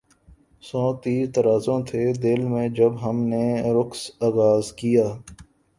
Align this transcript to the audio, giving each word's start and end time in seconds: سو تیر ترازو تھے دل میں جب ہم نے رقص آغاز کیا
سو 0.63 0.81
تیر 1.03 1.25
ترازو 1.33 1.75
تھے 1.87 2.03
دل 2.23 2.41
میں 2.51 2.67
جب 2.77 2.91
ہم 3.05 3.17
نے 3.23 3.45
رقص 3.73 4.09
آغاز 4.21 4.73
کیا 4.73 5.07